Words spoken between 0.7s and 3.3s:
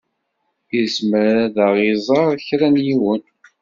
Izmer ad ɣ-d-iẓeṛ kra n yiwen.